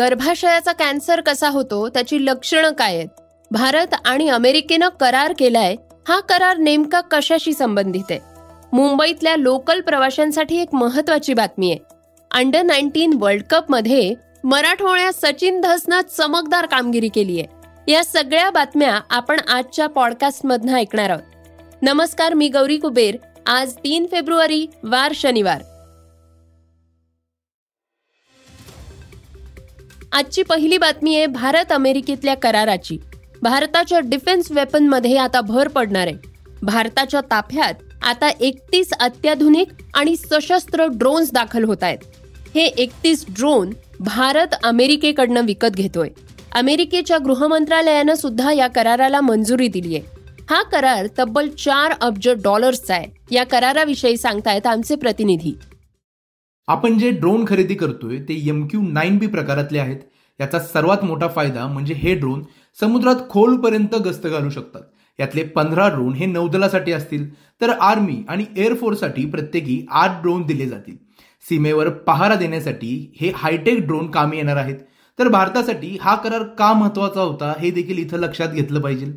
गर्भाशयाचा 0.00 0.72
cancer 0.72 1.20
कसा 1.20 1.48
होतो 1.48 1.88
त्याची 1.88 2.24
लक्षणं 2.24 2.70
काय 2.70 2.96
आहेत? 2.96 3.08
भारत 3.50 3.86
आणि 4.04 4.28
अमेरिकेनं 4.28 4.88
करार 4.88 5.34
केलाय 5.38 5.76
हा 6.08 6.20
करार 6.20 6.56
नेमका 6.56 7.00
कशाशी 7.00 7.52
संबंधित 7.52 8.04
आहे? 8.10 8.20
मुंबईतल्या 8.72 9.36
लोकल 9.36 9.80
प्रवाशांसाठी 9.80 10.60
एक 10.60 10.74
महत्वाची 10.74 11.34
बातमी 11.34 11.70
आहे. 11.70 11.78
अंडर 12.30 12.62
नाईन्टीन 12.62 13.12
वर्ल्ड 13.18 13.42
कपमध्ये 13.42 14.14
मराठवाड्यात 14.44 15.12
सचिन 15.12 15.60
धसनं 15.60 16.00
चमकदार 16.16 16.66
कामगिरी 16.66 17.08
केली 17.08 17.40
आहे. 17.40 17.60
या 17.92 18.04
सगळ्या 18.04 18.50
बातम्या 18.50 19.00
आपण 19.10 19.40
आजच्या 19.48 19.86
पॉडकास्ट 19.86 20.46
मधनं 20.46 20.74
ऐकणार 20.74 21.10
आहोत. 21.10 21.22
नमस्कार 21.82 22.34
मी 22.34 22.48
गौरी 22.48 22.76
कुबेर. 22.76 23.16
आज 23.46 23.72
तीन 23.72 24.06
फेब्रुवारी 24.10 24.66
वार 24.84 25.12
शनिवार. 25.14 25.62
आजची 30.12 30.42
पहिली 30.42 30.78
बातमी 30.78 31.14
आहे 31.16 31.26
भारत 31.26 31.72
अमेरिकेतल्या 31.72 32.34
कराराची. 32.34 32.98
भारताच्या 33.42 33.98
डिफेन्स 34.00 34.50
वेपनमध्ये 34.52 35.16
आता 35.16 35.40
भर 35.40 35.68
पडणार 35.68 36.06
आहे. 36.06 36.16
भारताच्या 36.62 37.20
ताफ्यात 37.20 37.74
आता 38.02 38.28
एकतीस 38.40 38.92
अत्याधुनिक 38.92 39.68
आणि 39.94 40.16
सशस्त्र 40.16 40.86
ड्रोन्स 40.86 41.32
दाखल 41.32 41.64
होत 41.64 41.82
आहेत. 41.82 41.98
हे 42.54 42.64
एकतीस 42.64 43.24
ड्रोन 43.28 43.70
भारत 44.00 44.54
अमेरिकेकडनं 44.64 45.44
विकत 45.44 45.76
घेतोय. 45.76 46.08
अमेरिकेच्या 46.52 47.18
गृहमंत्रालयानं 47.18 48.14
सुद्धा 48.14 48.52
या 48.52 48.66
कराराला 48.66 49.20
मंजुरी 49.20 49.68
दिली 49.68 49.96
आहे 49.96 50.18
हा 50.50 50.62
करार 50.62 51.06
तब्बल 51.18 51.48
चार 51.48 51.92
अब्ज 52.00 52.28
डॉलर्सचा 52.44 52.94
आहे. 52.94 53.06
या 53.30 53.44
कराराविषयी 53.44 54.16
सांगतायत 54.16 54.66
आमचे 54.66 54.94
प्रतिनिधी. 54.96 55.58
आपण 56.68 56.98
जे 56.98 57.10
ड्रोन 57.10 57.44
खरेदी 57.48 57.74
करतोय 57.74 58.16
ते 58.18 58.34
एम 58.48 58.66
क्यू 58.66 58.80
नाईन 58.82 59.16
बी 59.18 59.26
प्रकारातले 59.26 59.78
आहेत. 59.78 59.96
याचा 60.40 60.58
सर्वात 60.58 61.04
मोठा 61.04 61.28
फायदा 61.28 61.66
म्हणजे 61.66 61.94
हे 61.94 62.14
ड्रोन 62.14 62.42
समुद्रात 62.80 63.16
खोलपर्यंत 63.30 63.94
गस्त 63.94 64.26
घालू 64.26 64.50
शकतात. 64.50 64.82
यातले 65.20 65.42
पंधरा 65.42 65.88
ड्रोन 65.88 66.14
हे 66.14 66.26
नौदलासाठी 66.26 66.92
असतील 66.92 67.34
तर 67.60 67.70
आर्मी 67.70 68.24
आणि 68.28 68.44
एअरफोर्ससाठी 68.56 69.24
प्रत्येकी 69.26 69.86
आठ 69.90 70.22
ड्रोन 70.22 70.42
दिले 70.42 70.66
जातील. 70.66 70.96
सीमेवर 71.48 71.88
पहारा 71.88 72.34
देण्यासाठी 72.34 73.12
हे 73.20 73.32
हायटेक 73.36 73.86
ड्रोन 73.86 74.10
कामी 74.10 74.36
येणार 74.36 74.56
आहेत. 74.56 74.76
तर 75.18 75.28
भारतासाठी 75.28 75.98
हा 76.00 76.14
करार 76.16 76.42
का 76.42 76.72
महत्त्वाचा 76.72 77.20
होता 77.20 77.52
हे 77.60 77.70
देखील 77.70 77.98
इथं 77.98 78.18
लक्षात 78.18 78.48
घेतलं 78.48 78.80
पाहिजे. 78.80 79.12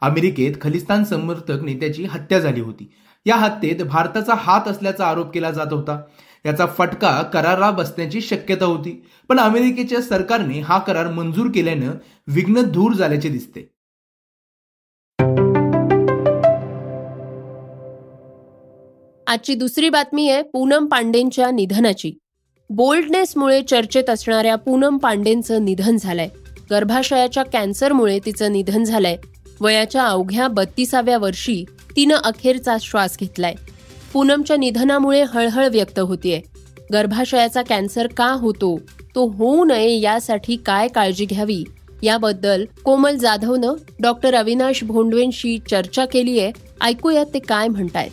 अमेरिकेत 0.00 0.54
खलिस्तान 0.60 1.04
समर्थक 1.04 1.62
नेत्याची 1.62 2.04
हत्या 2.04 2.38
झाली 2.38 2.60
होती. 2.60 2.90
या 3.26 3.36
हत्येत 3.36 3.82
भारताचा 3.82 4.34
हात 4.36 4.68
असल्याचा 4.68 5.06
आरोप 5.06 5.32
केला 5.34 5.50
जात 5.50 5.72
होता. 5.72 6.00
याचा 6.46 6.66
फटका 6.66 7.22
करारा 7.22 7.70
बसण्याची 7.70 8.20
शक्यता 8.20 8.64
होती. 8.64 9.06
पण 9.28 9.40
अमेरिकेच्या 9.40 10.00
सरकारने 10.02 10.60
हा 10.60 10.78
करार 10.78 11.06
मंजूर 11.06 11.46
केल्यानं 11.54 11.92
विघ्न 12.26 12.62
दूर 12.62 12.92
झाल्याचे 12.92 13.28
दिसते. 13.28 13.76
आजची 19.26 19.54
दुसरी 19.54 19.88
बातमी 19.88 20.28
आहे 20.28 20.42
पूनम 20.42 20.86
पांडेंच्या 20.86 21.50
निधनाची. 21.50 22.12
बोल्डनेसमुळे 22.70 23.62
चर्चेत 23.62 24.10
असणाऱ्या 24.10 24.56
पूनम 24.56 24.96
पांडेंचं 24.96 25.64
निधन 25.64 25.96
झालंय. 25.96 26.28
गर्भाशयाच्या 26.70 27.42
कॅन्सरमुळे 27.42 28.18
तिचं 28.24 28.52
निधन 28.52 28.84
झालंय. 28.84 29.16
वयाच्या 29.60 30.04
अवघ्या 30.04 30.48
बत्तीसाव्या 30.48 31.18
वर्षी 31.18 31.64
तिनं 31.96 32.14
अखेरचा 32.14 32.76
श्वास 32.80 33.16
घेतलाय. 33.20 33.54
पूनमच्या 34.12 34.56
निधनामुळे 34.56 35.22
हळहळ 35.22 35.68
व्यक्त 35.68 35.98
होतीये. 35.98 36.40
गर्भाशयाचा 36.92 37.62
कॅन्सर 37.62 38.06
का 38.16 38.30
होतो? 38.40 38.76
तो 39.14 39.26
होऊ 39.28 39.64
नये 39.64 39.98
यासाठी 40.00 40.56
काय 40.66 40.88
काळजी 40.88 41.24
घ्यावी? 41.24 41.62
याबद्दल 42.02 42.64
कोमल 42.84 43.16
जाधवनं 43.16 43.74
डॉक्टर 44.02 44.34
अविनाश 44.34 44.82
भोंडवेंशी 44.84 45.58
चर्चा 45.70 46.04
केली 46.04 46.38
आहे 46.40 46.52
ऐकूयात 46.82 47.26
ते 47.34 47.38
काय 47.38 47.68
म्हणतायत. 47.68 48.10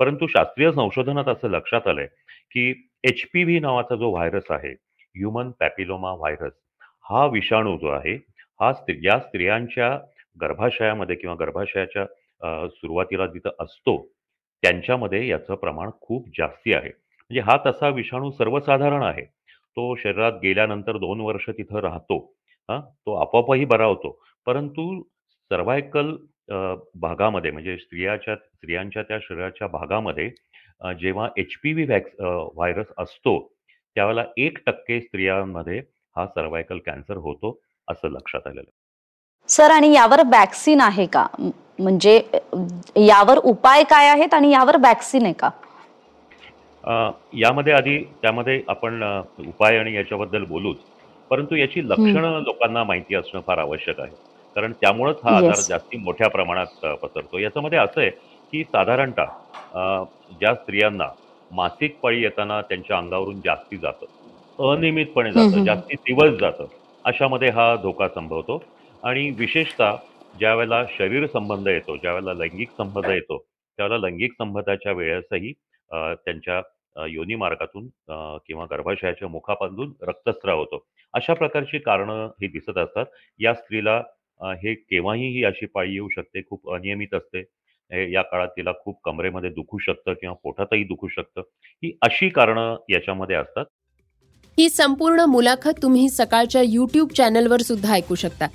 परंतु 0.00 0.26
शास्त्रीय 0.26 0.70
संशोधनात 0.72 1.28
असं 1.28 1.48
लक्षात 1.50 1.86
आलंय 1.88 2.06
की 2.50 2.70
एच 3.04 3.22
पी 3.32 3.44
व्ही 3.44 3.58
नावाचा 3.60 3.96
जो 3.96 4.10
व्हायरस 4.10 4.50
आहे 4.50 4.70
ह्युमन 4.70 5.50
पॅपिलोमा 5.50 6.12
व्हायरस 6.12 6.52
हा 7.10 7.26
विषाणू 7.26 7.76
जो 7.76 7.88
आहे 7.88 8.14
हा 8.60 8.72
या 9.04 9.18
स्त्रियांच्या 9.18 9.90
गर्भाशयामध्ये 10.40 11.16
किंवा 11.16 11.34
गर्भाशयाच्या 11.40 12.04
सुरुवातीला 12.68 13.26
जिथं 13.26 13.50
असतो 13.60 13.96
त्यांच्यामध्ये 14.64 15.26
याचं 15.26 15.54
प्रमाण 15.54 15.90
खूप 16.00 16.28
जास्ती 16.38 16.72
आहे. 16.74 16.88
म्हणजे 16.88 17.40
हा 17.40 17.56
तसा 17.66 17.88
विषाणू 17.88 18.30
सर्वसाधारण 18.30 19.02
आहे. 19.02 19.22
तो 19.24 19.94
शरीरात 19.96 20.32
गेल्यानंतर 20.42 20.96
दोन 20.98 21.20
वर्ष 21.20 21.48
तिथं 21.48 21.80
राहतो. 21.80 22.18
हा 22.68 22.78
तो 22.80 23.14
आपोआपही 23.22 23.64
बरा 23.64 23.84
होतो. 23.86 24.18
परंतु 24.46 25.02
सर्वायकल 25.50 26.14
भागामध्ये 27.00 27.50
म्हणजे 27.50 27.76
स्त्रियाच्या 27.78 28.36
स्त्रियांच्या 28.36 29.02
त्या 29.02 29.18
शरीराच्या 29.22 29.68
भागामध्ये 29.68 30.28
जेव्हा 31.00 31.28
एच 31.36 31.54
पी 31.62 31.72
व्ही 31.72 31.84
व्हॅक्स 31.84 32.20
व्हायरस 32.20 32.86
असतो 32.98 33.38
त्यावेळेला 33.96 34.24
एक 34.36 34.58
टक्के 34.66 35.00
स्त्रियांमध्ये 35.00 35.78
हा 36.16 36.26
सर्वायकल 36.26 36.78
कॅन्सर 36.86 37.16
होतो 37.16 37.58
असं 37.88 38.10
लक्षात 38.10 38.46
आलेलं 38.46 38.70
सर 39.48 39.70
आणि 39.70 39.92
यावर 39.94 40.22
वॅक्सिन 40.26 40.80
आहे 40.80 41.06
का? 41.06 41.26
म्हणजे 41.78 42.20
यावर 43.06 43.38
उपाय 43.38 43.82
काय 43.90 44.08
आहेत 44.08 44.34
आणि 44.34 44.50
यावर 44.52 44.76
वॅक्सिन 44.82 45.24
आहे 45.24 45.32
का? 45.38 45.50
यामध्ये 47.38 47.72
आधी 47.72 47.98
त्यामध्ये 48.22 48.60
आपण 48.68 49.02
उपाय 49.46 49.78
आणि 49.78 49.94
याच्याबद्दल 49.94 50.44
बोलूच. 50.44 50.76
परंतु 51.30 51.56
याची 51.56 51.80
लक्षणं 51.88 52.40
लोकांना 52.44 52.82
माहिती 52.84 53.14
असणं 53.14 53.40
फार 53.46 53.58
आवश्यक 53.58 54.00
आहे. 54.00 54.10
कारण 54.56 54.72
त्यामुळेच 54.80 55.16
हा 55.24 55.36
आजार 55.36 55.60
जास्ती 55.68 55.98
मोठ्या 55.98 56.28
प्रमाणात 56.30 56.86
पसरतो. 57.02 57.38
याच्यामध्ये 57.38 57.78
असं 57.78 58.00
आहे 58.00 58.10
की 58.10 58.62
साधारणतः 58.64 60.04
ज्या 60.40 60.54
स्त्रियांना 60.54 61.08
मासिक 61.50 61.98
पाळी 62.02 62.22
येताना 62.22 62.60
त्यांच्या 62.68 62.96
अंगावरून 62.96 63.40
जास्ती 63.44 63.76
जातं 63.76 64.72
अनियमितपणे 64.72 65.32
जातं 65.32 65.64
जास्ती 65.64 65.94
दिवस 66.08 66.38
जातं 66.40 66.66
अशामध्ये 67.04 67.48
हा 67.50 67.74
धोका 67.82 68.08
संभवतो. 68.08 68.62
आणि 69.02 69.28
विशेषतः 69.38 69.96
ज्या 70.38 70.54
वेळेला 70.54 70.84
शरीर 70.98 71.26
संबंध 71.26 71.68
येतो 71.68 71.96
ज्या 71.96 72.12
वेळेला 72.12 72.32
लैंगिक 72.34 72.70
संबंध 72.78 73.10
येतो 73.10 73.38
त्यावेळेला 73.76 74.06
लैंगिक 74.06 74.32
संबंधाच्या 74.38 74.92
वेळेसही 74.92 75.52
त्यांच्या 75.92 76.60
योनी 77.08 77.34
मार्गातून 77.34 77.86
किंवा 78.46 78.64
गर्भाशयाच्या 78.70 79.28
मुखापासून 79.28 79.92
रक्तस्राव 80.02 80.58
होतो. 80.58 80.84
अशा 81.14 81.34
प्रकारची 81.34 81.78
कारणं 81.78 82.26
ही 82.42 82.48
दिसत 82.48 82.78
असतात. 82.78 83.06
या 83.40 83.54
स्त्रीला 83.54 83.96
हे 84.62 84.74
केव्हाही 84.74 85.28
ही 85.28 85.44
अशी 85.44 85.66
पाळी 85.66 85.92
येऊ 85.92 86.08
शकते 86.08 86.42
खूप 86.50 86.72
अनियमित 86.74 87.14
असते. 87.14 87.42
या 88.12 88.22
काळात 88.22 88.48
तिला 88.48 88.72
खूप 88.84 89.00
कमरेमध्ये 89.04 89.50
दुखू 89.50 89.78
शकतं 89.78 90.12
किंवा 90.12 90.34
पोटातही 90.42 90.84
दुखू 90.84 91.08
शकतं. 91.08 91.40
ही 91.82 91.92
अशी 92.02 92.28
कारणं 92.28 92.76
याच्यामध्ये 92.90 93.36
असतात. 93.36 93.64
ही 94.58 94.68
संपूर्ण 94.68 95.24
मुलाखत 95.28 95.82
तुम्ही 95.82 96.08
सकाळच्या 96.08 96.62
युट्यूब 96.64 97.08
चॅनलवर 97.16 97.60
सुद्धा 97.60 97.92
ऐकू 97.94 98.14
शकता. 98.14 98.46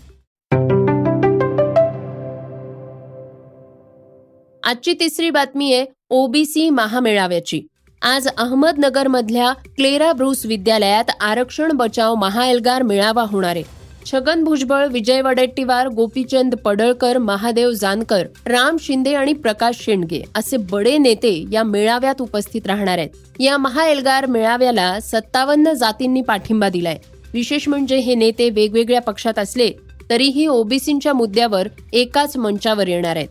आजची 4.69 4.94
तिसरी 4.94 5.30
बातमी 5.30 5.74
आहे 5.74 5.85
ओबीसी 6.09 6.69
महामेळाव्याची. 6.69 7.62
आज 8.02 8.28
अहमदनगरमधल्या 8.28 9.52
क्लेरा 9.75 10.12
ब्रूस 10.13 10.46
विद्यालयात 10.46 11.09
आरक्षण 11.22 11.72
बचाव 11.72 12.16
महाएल्गार 12.16 12.81
मेळावा 12.81 13.24
होणार 13.28 13.56
आहे. 13.56 13.63
छगन 14.06 14.44
भुजबळ 14.44 14.85
विजय 14.88 15.22
वडेट्टीवार 15.22 15.88
गोपीचंद 15.88 16.56
पडळकर 16.56 17.18
महादेव 17.18 17.72
जानकर 17.72 18.28
राम 18.48 18.77
शिंदे 18.81 19.13
आणि 19.13 19.33
प्रकाश 19.33 19.83
शेंडगे 19.86 20.21
असे 20.36 20.57
बडे 20.72 20.98
नेते 20.98 21.33
या 21.51 21.63
मेळाव्यात 21.63 22.22
उपस्थित 22.22 22.68
राहणार 22.68 22.98
आहेत. 22.98 23.10
या 23.39 23.57
महाएल्गार 23.57 24.25
मेळाव्याला 24.25 25.00
सत्तावन्न 25.01 25.74
जातींनी 25.74 26.22
पाठिंबा 26.22 26.69
दिलाय. 26.69 26.98
विशेष 27.33 27.68
म्हणजे 27.68 27.98
हे 27.98 28.15
नेते 28.15 28.50
वेगवेगळ्या 28.50 29.01
पक्षात 29.01 29.39
असले 29.39 29.72
तरीही 30.10 30.48
ओबीसींच्या 30.48 31.13
मुद्द्यावर 31.13 31.68
एकाच 31.94 32.38
मंचावर 32.38 32.88
येणार 32.88 33.15
आहेत. 33.15 33.27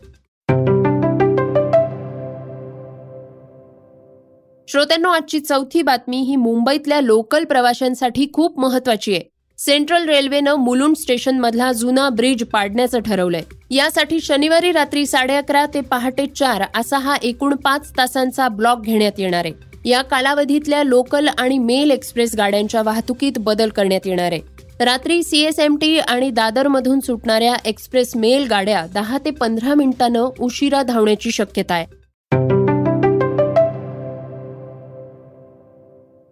श्रोत्यांनो 4.71 5.09
आजची 5.09 5.41
चौथी 5.41 5.83
बातमी 5.83 6.17
ही 6.17 6.37
मुंबईतल्या 6.37 7.01
लोकल 7.01 7.45
प्रवाशांसाठी 7.45 8.27
खूप 8.33 8.59
महत्वाची 8.61 9.13
आहे. 9.13 9.23
सेंट्रल 9.59 10.09
रेल्वेनं 10.09 10.55
मुलुंड 10.55 10.97
स्टेशनमधला 10.97 11.73
जुना 11.73 12.09
ब्रिज 12.09 12.45
पाडण्याचं 12.45 12.99
ठरवलंय. 12.99 13.43
यासाठी 13.71 14.21
शनिवारी 14.21 14.73
रात्री 14.73 15.07
साडे 15.07 15.35
अकरा 15.35 15.65
ते 15.67 15.81
पहाटे 15.81 16.27
चार 16.27 16.63
असा 16.75 16.99
हा 16.99 17.17
एकूण 17.23 17.55
पाच 17.55 17.91
तासांचा 17.99 18.49
ब्लॉक 18.49 18.81
घेण्यात 18.81 19.13
येणार 19.19 19.45
आहे. 19.45 19.53
या 19.85 20.03
कालावधीतल्या 20.03 20.83
लोकल 20.83 21.29
आणि 21.39 21.59
मेल 21.59 21.91
एक्सप्रेस 21.91 22.35
गाड्यांच्या 22.37 22.83
वाहतुकीत 22.83 23.33
बदल 23.39 23.69
करण्यात 23.69 24.07
येणार 24.07 24.33
आहे. 24.33 24.41
रात्री 24.85 25.23
सीएसएमटी 25.23 25.99
आणि 25.99 26.31
दादरमधून 26.31 27.01
सुटणाऱ्या 27.01 27.55
एक्सप्रेस 27.65 28.17
मेल 28.17 28.47
गाड्या 28.47 28.87
दहा 28.95 29.19
ते 29.19 29.31
पंधरा 29.31 29.75
मिनिटांनं 29.75 30.29
उशिरा 30.41 30.83
धावण्याची 30.83 31.31
शक्यता 31.31 31.75
आहे. 31.75 31.98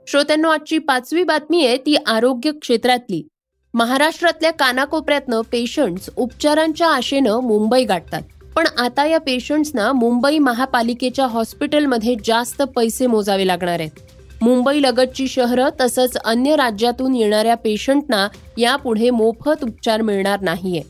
श्रोत्यांनो 0.08 0.48
आजची 0.48 0.78
पाचवी 0.78 1.22
बातमी 1.24 1.64
आहे 1.66 1.76
ती 1.76 1.94
आरोग्य 2.06 2.50
क्षेत्रातली. 2.52 3.22
महाराष्ट्रातल्या 3.74 4.50
कानाकोपऱ्यातनं 4.50 5.40
पेशंट्स 5.52 6.08
उपचारांच्या 6.16 6.88
आशेनं 6.88 7.40
मुंबई 7.40 7.84
गाठतात. 7.84 8.22
पण 8.56 8.66
आता 8.78 9.06
या 9.06 9.18
पेशंट्सना 9.18 9.92
मुंबई 9.92 10.38
महापालिकेच्या 10.38 11.26
हॉस्पिटलमध्ये 11.26 12.14
जास्त 12.24 12.62
पैसे 12.76 13.06
मोजावे 13.06 13.46
लागणार 13.46 13.80
आहेत. 13.80 13.98
मुंबई 14.42 14.82
लगतची 14.82 15.26
शहरं 15.28 15.68
तसंच 15.80 16.16
अन्य 16.16 16.56
राज्यातून 16.56 17.14
येणाऱ्या 17.14 17.54
पेशंटना 17.54 18.26
यापुढे 18.58 19.10
मोफत 19.10 19.64
उपचार 19.64 20.02
मिळणार 20.02 20.40
नाहीये. 20.40 20.82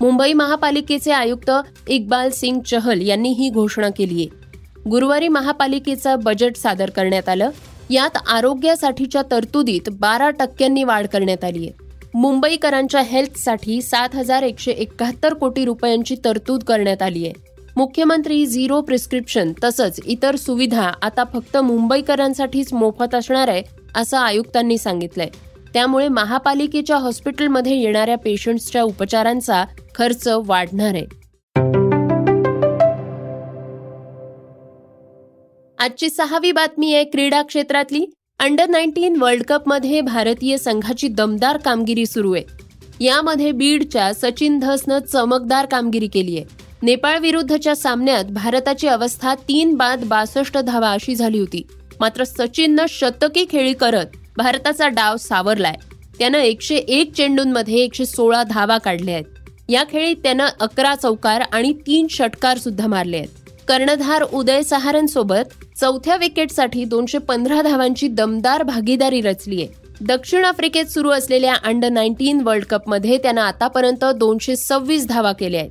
मुंबई 0.00 0.32
महापालिकेचे 0.32 1.12
आयुक्त 1.12 1.50
इक्बाल 1.88 2.30
सिंग 2.30 2.60
चहल 2.60 3.00
यांनी 3.02 3.32
ही 3.32 3.50
घोषणा 3.50 3.88
केली 3.88 4.20
आहे 4.20 4.88
गुरुवारी 4.90 5.28
महापालिकेचं 5.28 6.18
बजेट 6.18 6.56
सादर 6.56 6.90
करण्यात 6.90 7.28
आलं. 7.28 7.50
यात 7.90 8.16
आरोग्यासाठीच्या 8.28 9.22
तरतुदीत 9.30 9.88
बारा 9.92 10.30
टक्क्यांनी 10.30 10.84
वाढ 10.84 11.06
करण्यात 11.06 11.44
आली 11.44 11.58
आहे. 11.58 11.88
मुंबईकरांच्या 12.14 13.00
हेल्थसाठी 13.00 13.82
सात 13.82 14.08
हजार 14.14 14.42
एकशे 14.42 14.70
एकाहत्तर 14.70 15.34
कोटी 15.34 15.64
रुपयांची 15.64 16.16
तरतूद 16.24 16.62
करण्यात 16.62 17.02
आली 17.02 17.26
आहे. 17.26 17.32
मुख्यमंत्री 17.76 18.46
झिरो 18.46 18.80
प्रिस्क्रिप्शन 18.80 19.52
तसंच 19.64 20.00
इतर 20.06 20.36
सुविधा 20.36 20.90
आता 21.02 21.24
फक्त 21.24 21.56
मुंबईकरांसाठीच 21.56 22.72
मोफत 22.72 23.14
असणार 23.14 23.48
आहे 23.48 23.62
असं 23.94 24.18
आयुक्तांनी 24.18 24.78
सांगितलंय. 24.78 25.28
त्यामुळे 25.74 26.08
महापालिकेच्या 26.08 26.96
हॉस्पिटलमध्ये 26.96 27.80
येणाऱ्या 27.80 28.18
पेशंट्सच्या 28.18 28.82
उपचारांचा 28.82 29.64
खर्च 29.94 30.28
वाढणार 30.46 30.94
आहे. 30.94 31.19
आजची 35.80 36.10
सहावी 36.10 36.52
बातमी 36.52 36.94
आहे 36.94 37.04
क्रीडा 37.04 37.42
क्षेत्रातली. 37.42 38.06
अंडर 38.38 38.68
नाईन्टीन 38.68 39.16
वर्ल्ड 39.16 39.42
कपमध्ये 39.42 40.00
भारतीय 40.00 40.58
संघाची 40.58 41.08
दमदार 41.08 41.56
कामगिरी 41.56 42.06
सुरू 42.06 42.34
आहे. 42.34 42.44
यामध्ये 43.04 43.52
बीडच्या 43.52 44.12
सचिन 44.14 44.58
धसनं 44.58 44.98
चमकदार 44.98 45.66
कामगिरी 45.66 46.06
केली 46.06 46.36
आहे. 46.36 46.44
नेपाळ 46.82 47.18
विरुद्धच्या 47.18 47.76
सामन्यात 47.76 48.24
भारताची 48.24 48.88
अवस्था 48.88 49.34
तीन 49.34 49.74
बाद 49.74 50.04
बासष्ट 50.04 50.58
धावा 50.58 50.90
अशी 50.90 51.14
झाली 51.14 51.38
होती. 51.38 51.66
मात्र 52.00 52.24
सचिननं 52.24 52.84
शतकी 52.88 53.46
खेळी 53.50 53.72
करत 53.72 54.06
भारताचा 54.36 54.88
डाव 54.88 55.16
सावरलाय. 55.16 55.74
त्यानं 56.18 56.38
एकशे 56.38 56.76
एक 56.76 57.14
चेंडूंमध्ये 57.14 57.74
एकशे 57.74 58.06
सोळा 58.06 58.42
धावा 58.42 58.78
काढल्या 58.78 59.14
आहेत. 59.14 59.60
या 59.68 59.84
खेळीत 59.90 60.16
त्यानं 60.16 60.46
अकरा 60.60 60.94
चौकार 60.94 61.40
आणि 61.52 61.72
तीन 61.72 62.06
षटकार 62.10 62.58
सुद्धा 62.58 62.86
मारले 62.86 63.16
आहेत. 63.16 63.39
कर्णधार 63.70 64.22
उदय 64.22 64.62
सहारनसोबत 64.62 65.52
चौथ्या 65.80 66.16
विकेटसाठी 66.16 66.84
दोनशे 66.84 67.18
पंधरा 67.18 67.62
धावांची 67.62 68.08
दमदार 68.08 68.62
भागीदारी 68.62 69.20
रचली 69.20 69.62
आहे. 69.62 69.68
दक्षिण 70.00 70.44
आफ्रिकेत 70.44 70.84
सुरू 70.84 71.10
असलेल्या 71.10 71.54
अंडर 71.64 71.88
नाईन्टीन 71.88 72.40
वर्ल्ड 72.40 72.64
कपमध्ये 72.64 73.18
त्यानं 73.18 73.40
आतापर्यंत 73.40 74.04
दोनशे 74.04 74.56
सव्वीस 74.56 75.06
धावा 75.06 75.32
केल्या 75.32 75.60
आहेत. 75.60 75.70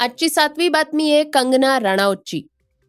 आजची 0.00 0.28
सातवी 0.28 0.68
बातमी 0.68 1.12
आहे 1.12 1.24
कंगना 1.24 1.80
राणावतची. 1.80 2.42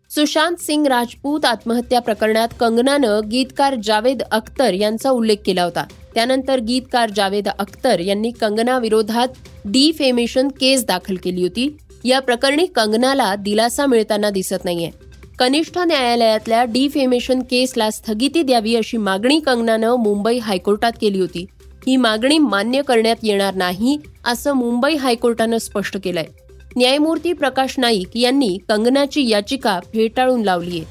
सुशांत 0.09 0.55
सिंग 0.55 0.87
राजपूत 0.87 1.45
आत्महत्या 1.45 2.01
प्रकरणात 2.01 2.47
कंगनानं 2.59 3.19
गीतकार 3.31 3.75
जावेद 3.83 4.21
अख्तर 4.21 4.73
यांचा 4.73 5.09
उल्लेख 5.09 5.37
केला 5.45 5.63
होता. 5.63 5.85
त्यानंतर 6.15 6.59
गीतकार 6.59 7.09
जावेद 7.09 7.47
अख्तर 7.47 7.99
यांनी 7.99 8.31
कंगना 8.31 8.79
विरोधात 8.79 9.27
डिफेमेशन 9.65 10.47
केस 10.47 10.85
दाखल 10.85 11.15
केली 11.15 11.41
होती. 11.41 11.77
या 12.03 12.19
प्रकरणी 12.19 12.65
कंगनाला 12.65 13.35
दिलासा 13.35 13.85
मिळताना 13.85 14.29
दिसत 14.29 14.65
नाहीये. 14.65 14.91
कनिष्ठ 15.39 15.77
न्यायालयातल्या 15.77 16.63
डिफेमेशन 16.63 17.39
केसला 17.39 17.89
स्थगिती 17.89 18.43
द्यावी 18.43 18.75
अशी 18.75 18.97
मागणी 18.97 19.39
कंगनानं 19.39 19.95
मुंबई 19.95 20.37
हायकोर्टात 20.37 20.91
केली 21.01 21.19
होती. 21.19 21.45
ही 21.87 21.97
मागणी 21.97 22.37
मान्य 22.37 22.81
करण्यात 22.81 23.15
येणार 23.23 23.55
नाही 23.55 23.97
असं 24.25 24.53
मुंबई 24.53 24.95
हायकोर्टानं 24.95 25.57
स्पष्ट 25.57 25.97
केलंय. 26.03 26.25
न्यायमूर्ती 26.77 27.33
प्रकाश 27.33 27.75
नाईक 27.77 28.17
यांनी 28.17 28.57
कंगनाची 28.69 29.29
याचिका 29.29 29.79
फेटाळून 29.79 30.41
लावली 30.41 30.83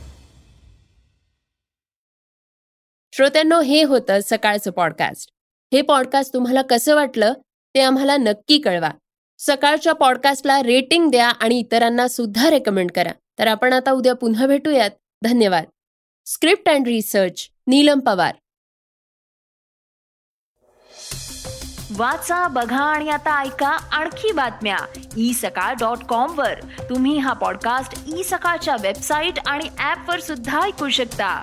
श्रोत्यांनो 3.20 3.60
हे 3.60 3.82
होतं 3.82 4.18
सकाळचं 4.24 4.70
पॉडकास्ट 4.70 5.30
हे 5.72 5.82
पॉडकास्ट 5.82 6.34
तुम्हाला 6.34 6.62
कसं 6.62 6.94
वाटलं 6.94 7.32
ते 7.74 7.80
आम्हाला 7.80 8.16
नक्की 8.16 8.58
कळवा. 8.58 8.90
सकाळच्या 9.38 9.92
पॉडकास्टला 9.92 10.62
रेटिंग 10.62 11.10
द्या 11.10 11.28
आणि 11.28 11.58
इतरांना 11.58 12.08
सुद्धा 12.08 12.50
रेकमेंड 12.50 12.90
करा. 12.90 13.12
तर 13.38 13.46
आपण 13.46 13.72
आता 13.72 13.90
उद्या 13.90 14.14
पुन्हा 14.14 14.46
भेटूयात. 14.46 14.90
धन्यवाद. 15.22 15.64
Script 16.26 16.68
and 16.68 16.86
research 16.86 17.48
Neelam 17.66 17.98
Pawar. 17.98 18.34
वाचा 21.96 22.48
बघा 22.48 22.84
आणि 22.84 23.10
आता 23.10 23.42
ऐका 23.42 23.68
आणखी 23.68 24.32
बातम्या. 24.32 24.78
ई 25.16 25.32
सकाळ 25.32 25.74
डॉट 25.74 26.04
कॉम 26.04 26.38
वर. 26.38 26.60
तुम्ही 26.60 27.18
हा 27.18 27.32
पॉडकास्ट 27.32 28.18
ई 28.18 28.22
सकाळच्या 28.22 28.76
वेबसाईट 28.82 29.34
आणि 29.46 29.64
ऍप 29.64 30.10
वर 30.10 30.20
सुद्धा 30.20 30.62
ऐकू 30.62 30.88
शकता. 30.88 31.42